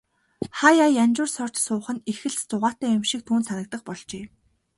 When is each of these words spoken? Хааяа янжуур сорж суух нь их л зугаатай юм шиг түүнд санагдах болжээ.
Хааяа 0.59 0.91
янжуур 1.03 1.29
сорж 1.33 1.55
суух 1.65 1.87
нь 1.95 2.05
их 2.11 2.19
л 2.33 2.35
зугаатай 2.49 2.91
юм 2.97 3.03
шиг 3.09 3.21
түүнд 3.27 3.45
санагдах 3.47 3.81
болжээ. 3.87 4.25